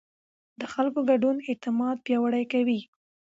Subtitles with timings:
[0.59, 2.79] د خلکو ګډون اعتماد پیاوړی کوي